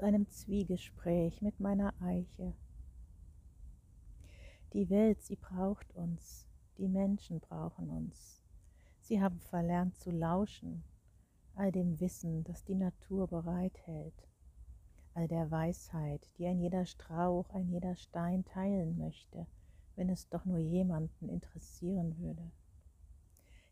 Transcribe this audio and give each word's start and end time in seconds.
einem 0.00 0.28
Zwiegespräch 0.30 1.42
mit 1.42 1.60
meiner 1.60 1.94
Eiche. 2.00 2.54
Die 4.72 4.90
Welt, 4.90 5.22
sie 5.22 5.36
braucht 5.36 5.94
uns, 5.94 6.48
die 6.78 6.88
Menschen 6.88 7.40
brauchen 7.40 7.90
uns. 7.90 8.42
Sie 9.00 9.20
haben 9.20 9.38
verlernt 9.38 9.96
zu 9.96 10.10
lauschen, 10.10 10.82
all 11.54 11.70
dem 11.70 12.00
Wissen, 12.00 12.42
das 12.44 12.64
die 12.64 12.74
Natur 12.74 13.28
bereithält, 13.28 14.28
all 15.14 15.28
der 15.28 15.50
Weisheit, 15.50 16.28
die 16.38 16.46
ein 16.46 16.58
jeder 16.58 16.86
Strauch, 16.86 17.50
ein 17.50 17.68
jeder 17.68 17.94
Stein 17.96 18.44
teilen 18.44 18.98
möchte, 18.98 19.46
wenn 19.94 20.08
es 20.08 20.28
doch 20.28 20.44
nur 20.44 20.58
jemanden 20.58 21.28
interessieren 21.28 22.18
würde. 22.18 22.50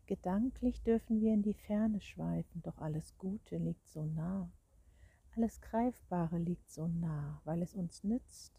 Gedanklich 0.05 0.81
dürfen 0.83 1.21
wir 1.21 1.33
in 1.33 1.41
die 1.41 1.53
Ferne 1.53 1.99
schweifen, 1.99 2.61
doch 2.61 2.77
alles 2.77 3.17
Gute 3.17 3.57
liegt 3.57 3.87
so 3.87 4.05
nah. 4.05 4.49
Alles 5.35 5.61
Greifbare 5.61 6.37
liegt 6.37 6.69
so 6.69 6.87
nah, 6.87 7.41
weil 7.43 7.63
es 7.63 7.73
uns 7.73 8.03
nützt. 8.03 8.53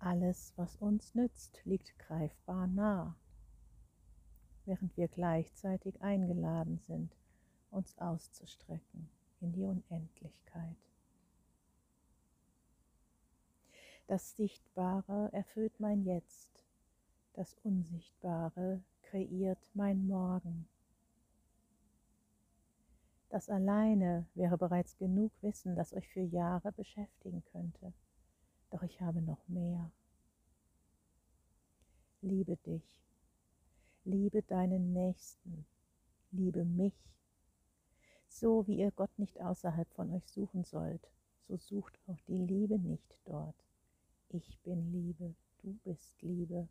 Alles, 0.00 0.52
was 0.56 0.76
uns 0.76 1.14
nützt, 1.14 1.60
liegt 1.64 1.96
greifbar 2.00 2.66
nah, 2.66 3.16
während 4.64 4.96
wir 4.96 5.06
gleichzeitig 5.06 6.02
eingeladen 6.02 6.78
sind, 6.78 7.16
uns 7.70 7.96
auszustrecken 7.98 9.08
in 9.40 9.52
die 9.52 9.64
Unendlichkeit. 9.64 10.76
Das 14.08 14.34
Sichtbare 14.34 15.32
erfüllt 15.32 15.78
mein 15.78 16.02
Jetzt, 16.02 16.64
das 17.34 17.54
Unsichtbare 17.62 18.82
kreiert 19.02 19.70
mein 19.74 20.08
Morgen. 20.08 20.68
Das 23.32 23.48
alleine 23.48 24.26
wäre 24.34 24.58
bereits 24.58 24.98
genug 24.98 25.32
Wissen, 25.40 25.74
das 25.74 25.94
euch 25.94 26.06
für 26.06 26.20
Jahre 26.20 26.70
beschäftigen 26.70 27.42
könnte. 27.46 27.94
Doch 28.68 28.82
ich 28.82 29.00
habe 29.00 29.22
noch 29.22 29.48
mehr. 29.48 29.90
Liebe 32.20 32.58
dich, 32.58 33.02
liebe 34.04 34.42
deinen 34.42 34.92
Nächsten, 34.92 35.64
liebe 36.30 36.66
mich. 36.66 36.94
So 38.28 38.66
wie 38.66 38.80
ihr 38.80 38.90
Gott 38.90 39.18
nicht 39.18 39.40
außerhalb 39.40 39.90
von 39.94 40.12
euch 40.12 40.28
suchen 40.28 40.64
sollt, 40.64 41.08
so 41.48 41.56
sucht 41.56 41.98
auch 42.08 42.20
die 42.28 42.36
Liebe 42.36 42.78
nicht 42.78 43.18
dort. 43.24 43.56
Ich 44.28 44.58
bin 44.58 44.92
Liebe, 44.92 45.34
du 45.62 45.72
bist 45.84 46.20
Liebe. 46.20 46.68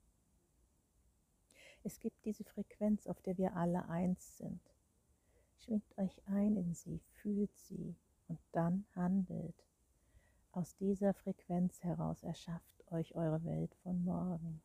Es 1.83 1.99
gibt 1.99 2.23
diese 2.23 2.43
Frequenz, 2.43 3.07
auf 3.07 3.19
der 3.23 3.39
wir 3.39 3.55
alle 3.55 3.89
eins 3.89 4.37
sind. 4.37 4.61
Schwingt 5.63 5.97
euch 5.97 6.21
ein 6.25 6.57
in 6.57 6.73
sie, 6.73 6.99
fühlt 7.21 7.55
sie 7.55 7.95
und 8.27 8.39
dann 8.51 8.85
handelt. 8.95 9.55
Aus 10.51 10.75
dieser 10.75 11.13
Frequenz 11.13 11.83
heraus 11.83 12.23
erschafft 12.23 12.91
euch 12.91 13.15
eure 13.15 13.43
Welt 13.43 13.73
von 13.83 14.03
morgen. 14.03 14.61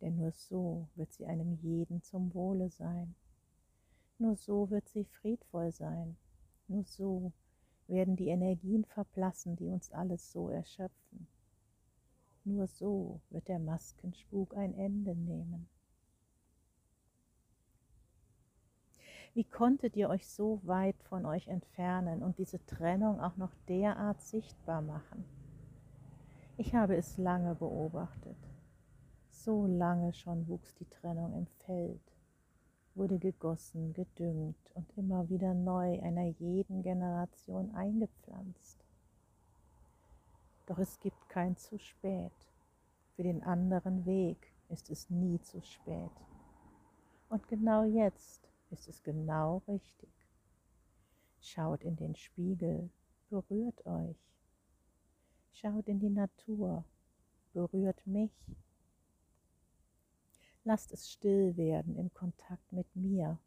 Denn 0.00 0.16
nur 0.16 0.32
so 0.32 0.88
wird 0.94 1.12
sie 1.12 1.24
einem 1.24 1.54
jeden 1.54 2.02
zum 2.02 2.34
Wohle 2.34 2.68
sein. 2.68 3.14
Nur 4.18 4.36
so 4.36 4.68
wird 4.68 4.88
sie 4.88 5.04
friedvoll 5.04 5.72
sein. 5.72 6.16
Nur 6.68 6.84
so 6.84 7.32
werden 7.86 8.14
die 8.14 8.28
Energien 8.28 8.84
verblassen, 8.84 9.56
die 9.56 9.68
uns 9.68 9.90
alles 9.90 10.30
so 10.30 10.50
erschöpfen. 10.50 11.26
Nur 12.44 12.66
so 12.66 13.22
wird 13.30 13.48
der 13.48 13.58
Maskenspuk 13.58 14.54
ein 14.54 14.74
Ende 14.74 15.16
nehmen. 15.16 15.66
Wie 19.34 19.42
konntet 19.42 19.96
ihr 19.96 20.08
euch 20.10 20.28
so 20.28 20.60
weit 20.62 21.02
von 21.02 21.26
euch 21.26 21.48
entfernen 21.48 22.22
und 22.22 22.38
diese 22.38 22.64
Trennung 22.66 23.20
auch 23.20 23.36
noch 23.36 23.52
derart 23.68 24.20
sichtbar 24.20 24.80
machen? 24.80 25.24
Ich 26.56 26.72
habe 26.72 26.94
es 26.94 27.18
lange 27.18 27.56
beobachtet. 27.56 28.36
So 29.30 29.66
lange 29.66 30.12
schon 30.12 30.46
wuchs 30.46 30.72
die 30.76 30.88
Trennung 30.88 31.34
im 31.34 31.46
Feld, 31.66 32.00
wurde 32.94 33.18
gegossen, 33.18 33.92
gedüngt 33.92 34.70
und 34.74 34.86
immer 34.96 35.28
wieder 35.28 35.52
neu 35.52 36.00
einer 36.00 36.26
jeden 36.38 36.82
Generation 36.82 37.74
eingepflanzt. 37.74 38.78
Doch 40.66 40.78
es 40.78 41.00
gibt 41.00 41.28
kein 41.28 41.56
zu 41.56 41.76
spät. 41.76 42.32
Für 43.16 43.24
den 43.24 43.42
anderen 43.42 44.06
Weg 44.06 44.52
ist 44.68 44.90
es 44.90 45.10
nie 45.10 45.40
zu 45.40 45.60
spät. 45.60 46.12
Und 47.28 47.48
genau 47.48 47.82
jetzt 47.82 48.48
ist 48.74 48.88
es 48.88 49.02
genau 49.04 49.62
richtig. 49.68 50.10
Schaut 51.40 51.84
in 51.84 51.94
den 51.94 52.16
Spiegel, 52.16 52.90
berührt 53.30 53.86
euch. 53.86 54.18
Schaut 55.52 55.86
in 55.86 56.00
die 56.00 56.10
Natur, 56.10 56.84
berührt 57.52 58.04
mich. 58.04 58.32
Lasst 60.64 60.92
es 60.92 61.08
still 61.08 61.56
werden 61.56 61.96
im 61.96 62.12
Kontakt 62.12 62.72
mit 62.72 62.96
mir, 62.96 63.38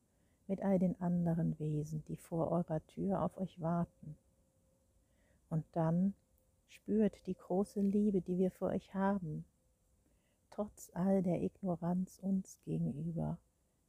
mit 0.48 0.62
all 0.62 0.80
den 0.80 1.00
anderen 1.02 1.60
Wesen, 1.60 2.06
die 2.06 2.16
vor 2.16 2.50
eurer 2.50 2.86
Tür 2.88 3.22
auf 3.22 3.38
euch 3.38 3.60
warten. 3.60 4.16
Und 5.50 5.66
dann 5.74 6.14
spürt 6.70 7.26
die 7.28 7.36
große 7.36 7.82
Liebe, 7.82 8.22
die 8.22 8.38
wir 8.38 8.52
für 8.52 8.68
euch 8.68 8.94
haben, 8.94 9.44
trotz 10.52 10.90
all 10.94 11.22
der 11.22 11.42
Ignoranz 11.42 12.18
uns 12.20 12.60
gegenüber 12.64 13.38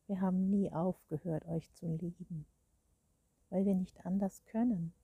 wir 0.08 0.20
haben 0.22 0.48
nie 0.48 0.72
aufgehört, 0.72 1.46
euch 1.46 1.70
zu 1.74 1.86
lieben, 1.86 2.46
weil 3.50 3.66
wir 3.66 3.74
nicht 3.74 4.04
anders 4.06 4.42
können, 4.46 4.94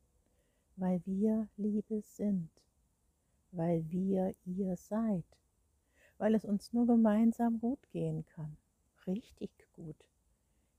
weil 0.76 1.02
wir 1.04 1.46
Liebe 1.56 2.00
sind, 2.00 2.50
weil 3.52 3.88
wir 3.90 4.34
ihr 4.46 4.76
seid, 4.76 5.24
weil 6.16 6.34
es 6.34 6.44
uns 6.44 6.72
nur 6.72 6.86
gemeinsam 6.86 7.60
gut 7.60 7.90
gehen 7.90 8.24
kann, 8.24 8.56
richtig 9.06 9.50
gut. 9.74 9.96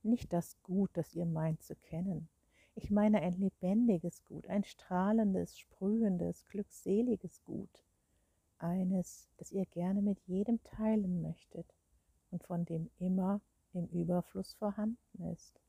Nicht 0.01 0.33
das 0.33 0.61
Gut, 0.63 0.89
das 0.93 1.15
ihr 1.15 1.25
meint 1.25 1.61
zu 1.63 1.75
kennen. 1.75 2.27
Ich 2.75 2.91
meine 2.91 3.21
ein 3.21 3.37
lebendiges 3.37 4.23
Gut, 4.25 4.47
ein 4.47 4.63
strahlendes, 4.63 5.57
sprühendes, 5.57 6.45
glückseliges 6.47 7.43
Gut. 7.43 7.83
Eines, 8.57 9.29
das 9.37 9.51
ihr 9.51 9.65
gerne 9.65 10.01
mit 10.01 10.19
jedem 10.27 10.61
teilen 10.63 11.21
möchtet 11.21 11.73
und 12.31 12.43
von 12.43 12.65
dem 12.65 12.89
immer 12.97 13.41
im 13.75 13.87
Überfluss 13.87 14.53
vorhanden 14.53 15.31
ist. 15.33 15.59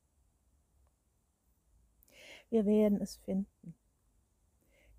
Wir 2.49 2.65
werden 2.65 3.01
es 3.01 3.17
finden. 3.17 3.75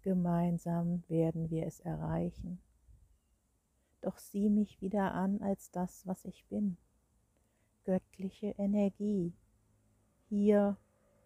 Gemeinsam 0.03 1.03
werden 1.09 1.51
wir 1.51 1.67
es 1.67 1.81
erreichen. 1.81 2.61
Doch 4.01 4.19
sieh 4.19 4.49
mich 4.49 4.81
wieder 4.81 5.13
an 5.13 5.43
als 5.43 5.71
das, 5.71 6.07
was 6.07 6.25
ich 6.25 6.45
bin. 6.47 6.77
Göttliche 7.85 8.55
Energie, 8.59 9.33
hier 10.29 10.77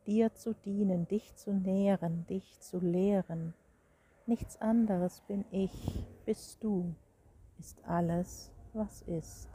dir 0.06 0.34
zu 0.34 0.54
dienen, 0.54 1.06
dich 1.08 1.34
zu 1.36 1.52
nähren, 1.52 2.26
dich 2.26 2.60
zu 2.60 2.78
lehren. 2.78 3.54
Nichts 4.26 4.60
anderes 4.60 5.20
bin 5.22 5.44
ich, 5.50 6.04
bist 6.24 6.62
du, 6.62 6.94
ist 7.58 7.84
alles, 7.84 8.52
was 8.72 9.02
ist. 9.02 9.48